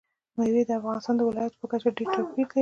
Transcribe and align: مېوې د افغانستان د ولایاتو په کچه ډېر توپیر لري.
مېوې 0.37 0.63
د 0.67 0.71
افغانستان 0.79 1.15
د 1.17 1.21
ولایاتو 1.29 1.59
په 1.61 1.67
کچه 1.71 1.89
ډېر 1.97 2.07
توپیر 2.15 2.47
لري. 2.49 2.59